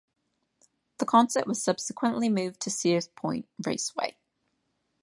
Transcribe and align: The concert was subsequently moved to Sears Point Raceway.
The 0.97 1.05
concert 1.05 1.45
was 1.45 1.61
subsequently 1.63 2.27
moved 2.27 2.59
to 2.61 2.71
Sears 2.71 3.09
Point 3.09 3.47
Raceway. 3.63 4.17